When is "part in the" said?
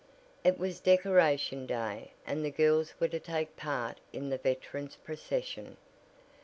3.55-4.39